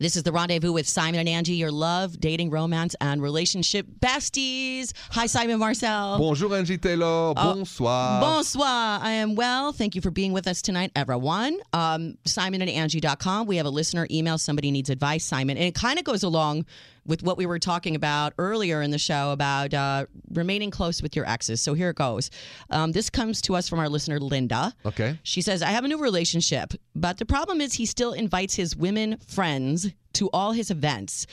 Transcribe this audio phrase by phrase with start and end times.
[0.00, 4.92] This is the rendezvous with Simon and Angie, your love, dating, romance, and relationship besties.
[5.10, 6.18] Hi, Simon Marcel.
[6.18, 7.34] Bonjour Angie Taylor.
[7.34, 8.20] Bonsoir.
[8.20, 9.00] Bonsoir.
[9.02, 9.72] I am well.
[9.72, 11.58] Thank you for being with us tonight, everyone.
[11.72, 13.48] Um, SimonandAngie.com.
[13.48, 14.38] We have a listener email.
[14.38, 15.56] Somebody needs advice, Simon.
[15.56, 16.66] And it kind of goes along
[17.04, 21.16] with what we were talking about earlier in the show about uh, remaining close with
[21.16, 21.60] your exes.
[21.60, 22.30] So here it goes.
[22.70, 24.74] Um, this comes to us from our listener, Linda.
[24.84, 25.18] Okay.
[25.22, 28.76] She says, I have a new relationship, but the problem is he still invites his
[28.76, 31.26] women friends to all his events.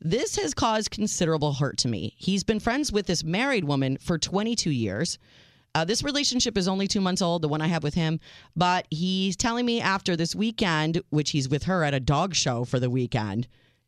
[0.00, 2.14] This has caused considerable hurt to me.
[2.16, 5.18] He's been friends with this married woman for 22 years.
[5.74, 8.18] Uh, this relationship is only two months old, the one I have with him,
[8.56, 12.64] but he's telling me after this weekend, which he's with her at a dog show
[12.64, 13.46] for the weekend,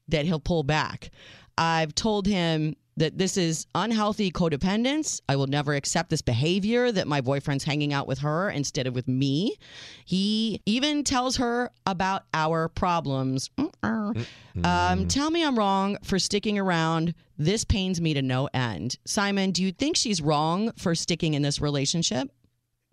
[0.09, 1.11] that he'll pull back.
[1.59, 5.21] I've told him that this is unhealthy codependence.
[5.29, 8.95] I will never accept this behavior that my boyfriend's hanging out with her instead of
[8.95, 9.57] with me.
[10.05, 13.51] He even tells her about our problems.
[14.65, 17.15] Um, tell me I'm wrong for sticking around.
[17.39, 18.99] This pains me to no end.
[19.07, 22.31] Simon, do you think she's wrong for sticking in this relationship?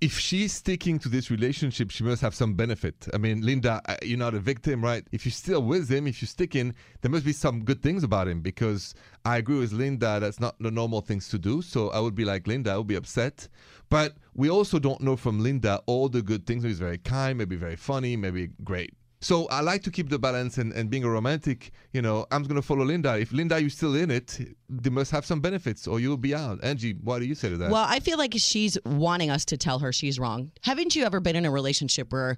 [0.01, 3.09] If she's sticking to this relationship, she must have some benefit.
[3.13, 5.05] I mean, Linda, uh, you're not a victim, right?
[5.11, 8.29] If you're still with him, if you're sticking, there must be some good things about
[8.29, 11.61] him because I agree with Linda, that's not the normal things to do.
[11.61, 13.49] So I would be like Linda, I would be upset.
[13.89, 16.63] But we also don't know from Linda all the good things.
[16.63, 18.93] He's very kind, maybe very funny, maybe great.
[19.21, 22.43] So I like to keep the balance and, and being a romantic, you know, I'm
[22.43, 23.19] going to follow Linda.
[23.19, 24.39] If Linda, you're still in it,
[24.69, 26.63] they must have some benefits or you'll be out.
[26.63, 27.69] Angie, what do you say to that?
[27.69, 30.51] Well, I feel like she's wanting us to tell her she's wrong.
[30.63, 32.37] Haven't you ever been in a relationship where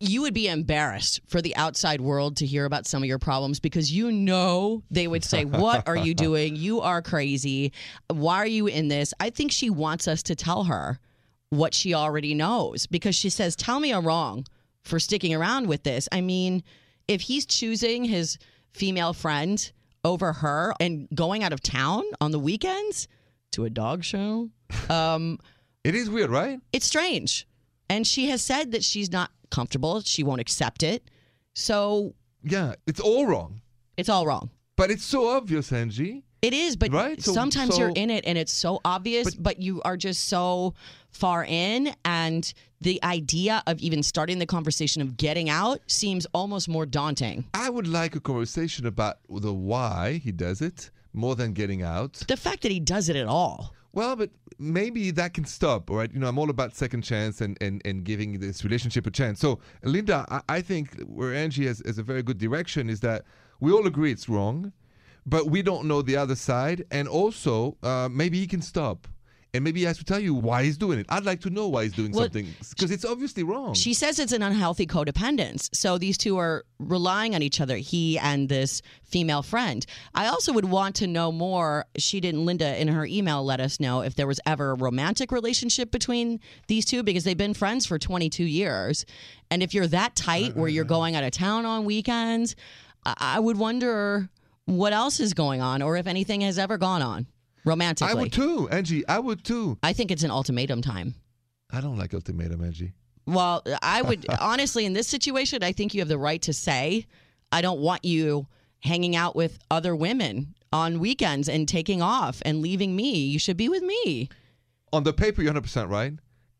[0.00, 3.60] you would be embarrassed for the outside world to hear about some of your problems
[3.60, 6.56] because you know they would say, What are you doing?
[6.56, 7.72] You are crazy.
[8.08, 9.12] Why are you in this?
[9.20, 11.00] I think she wants us to tell her
[11.50, 14.46] what she already knows because she says, Tell me I'm wrong
[14.84, 16.08] for sticking around with this.
[16.12, 16.62] I mean,
[17.06, 18.38] if he's choosing his
[18.72, 19.70] female friend
[20.04, 23.08] over her and going out of town on the weekends
[23.52, 24.50] to a dog show,
[24.90, 25.38] um,
[25.84, 26.60] it is weird, right?
[26.72, 27.46] it's strange.
[27.90, 30.00] And she has said that she's not comfortable.
[30.02, 31.10] She won't accept it.
[31.54, 33.62] So Yeah, it's all wrong.
[33.96, 34.50] it's all wrong.
[34.76, 36.22] But it's so obvious, Angie.
[36.40, 39.60] It is, but Right, so- sometimes so- you're in it and it's so obvious, but,
[39.60, 40.74] you are just so
[41.10, 41.94] far in.
[42.04, 47.44] And the idea of even starting the conversation of getting out seems almost more daunting.
[47.54, 52.12] I would like a conversation about the why he does it more than getting out.
[52.28, 53.74] The fact that he does it at all.
[53.92, 56.12] Well, but maybe that can stop, right?
[56.12, 59.40] You know, I'm all about second chance and, and, and giving this relationship a chance.
[59.40, 63.24] So, Linda, I, I think where Angie has, has a very good direction is that
[63.58, 64.72] we all agree it's wrong,
[65.28, 66.84] but we don't know the other side.
[66.90, 69.06] And also, uh, maybe he can stop.
[69.54, 71.06] And maybe he has to tell you why he's doing it.
[71.08, 73.72] I'd like to know why he's doing Well, something because it's obviously wrong.
[73.72, 75.74] She says it's an unhealthy codependence.
[75.74, 79.86] So these two are relying on each other, he and this female friend.
[80.14, 81.86] I also would want to know more.
[81.96, 85.32] She didn't, Linda, in her email, let us know if there was ever a romantic
[85.32, 89.06] relationship between these two because they've been friends for 22 years.
[89.50, 92.54] And if you're that tight where you're going out of town on weekends,
[93.06, 94.28] I, I would wonder
[94.68, 97.26] what else is going on or if anything has ever gone on
[97.64, 98.12] romantically.
[98.12, 99.06] I would too, Angie.
[99.08, 99.78] I would too.
[99.82, 101.14] I think it's an ultimatum time.
[101.70, 102.92] I don't like ultimatum, Angie.
[103.26, 107.06] Well, I would honestly, in this situation, I think you have the right to say,
[107.50, 108.46] I don't want you
[108.80, 113.24] hanging out with other women on weekends and taking off and leaving me.
[113.24, 114.28] You should be with me.
[114.92, 116.12] on the paper, you're 100% right.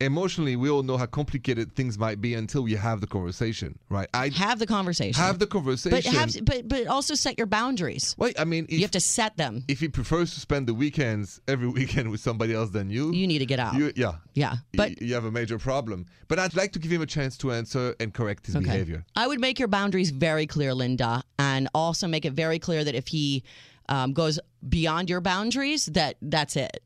[0.08, 4.06] Emotionally, we all know how complicated things might be until we have the conversation, right?
[4.14, 5.20] I Have the conversation.
[5.20, 6.12] have the but conversation.
[6.14, 8.14] have but but also set your boundaries.
[8.16, 9.64] Wait, I mean, if, You have to set them.
[9.66, 13.26] if he prefers to spend the weekends every weekend with somebody else than you, You
[13.26, 13.74] need to get out.
[13.74, 14.58] you yeah, yeah.
[14.76, 16.06] But you have a major problem.
[16.28, 18.66] But I'd like to give him a chance to answer and correct his Okay.
[18.66, 19.04] behavior.
[19.16, 22.94] I would make your boundaries very clear, Linda, and also make it very clear that
[22.94, 23.42] if he
[23.88, 24.38] um, goes
[24.68, 26.84] beyond your boundaries, that that's it.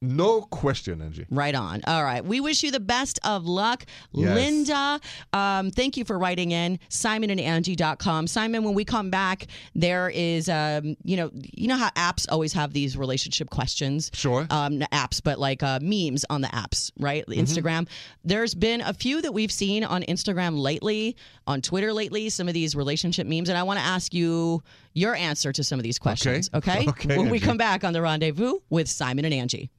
[0.00, 1.26] No question, Angie.
[1.28, 1.80] Right on.
[1.86, 2.24] All right.
[2.24, 3.84] We wish you the best of luck.
[4.12, 4.34] Yes.
[4.34, 5.00] Linda,
[5.32, 6.78] um, thank you for writing in.
[6.88, 8.28] SimonandAngie.com.
[8.28, 12.52] Simon, when we come back, there is, um, you know, you know how apps always
[12.52, 14.12] have these relationship questions?
[14.14, 14.46] Sure.
[14.50, 17.26] Um, apps, but like uh, memes on the apps, right?
[17.26, 17.40] Mm-hmm.
[17.40, 17.88] Instagram.
[18.22, 21.16] There's been a few that we've seen on Instagram lately,
[21.48, 23.48] on Twitter lately, some of these relationship memes.
[23.48, 24.62] And I want to ask you
[24.94, 26.50] your answer to some of these questions.
[26.54, 26.86] Okay.
[26.88, 29.70] Okay, When we come back on the rendezvous with Simon and Angie.